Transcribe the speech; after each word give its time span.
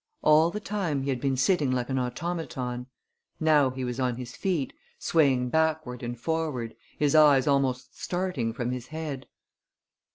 All 0.23 0.49
the 0.49 0.59
time 0.59 1.03
he 1.03 1.09
had 1.11 1.21
been 1.21 1.37
sitting 1.37 1.69
like 1.69 1.87
an 1.91 1.99
automaton. 1.99 2.87
Now 3.39 3.69
he 3.69 3.83
was 3.83 3.99
on 3.99 4.15
his 4.15 4.35
feet, 4.35 4.73
swaying 4.97 5.49
backward 5.51 6.01
and 6.01 6.19
forward, 6.19 6.75
his 6.97 7.13
eyes 7.13 7.45
almost 7.45 8.01
starting 8.01 8.51
from 8.51 8.71
his 8.71 8.87
head. 8.87 9.27